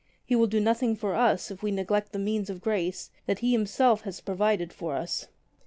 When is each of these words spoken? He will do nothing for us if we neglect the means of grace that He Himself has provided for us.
He 0.25 0.35
will 0.35 0.47
do 0.47 0.59
nothing 0.59 0.95
for 0.95 1.13
us 1.13 1.51
if 1.51 1.61
we 1.61 1.69
neglect 1.69 2.11
the 2.11 2.17
means 2.17 2.49
of 2.49 2.59
grace 2.59 3.11
that 3.27 3.37
He 3.45 3.51
Himself 3.51 4.01
has 4.01 4.19
provided 4.19 4.73
for 4.73 4.95
us. 4.95 5.27